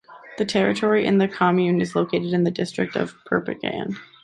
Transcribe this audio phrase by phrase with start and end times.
[0.39, 3.97] The territory in the commune is located in the district of Perpignan.